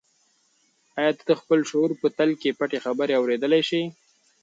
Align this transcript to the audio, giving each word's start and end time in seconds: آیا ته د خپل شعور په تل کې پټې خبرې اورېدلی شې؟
آیا 0.99 1.11
ته 1.17 1.23
د 1.29 1.31
خپل 1.41 1.59
شعور 1.69 1.91
په 2.01 2.07
تل 2.17 2.29
کې 2.41 2.57
پټې 2.59 2.77
خبرې 2.85 3.13
اورېدلی 3.19 3.61
شې؟ 3.69 3.81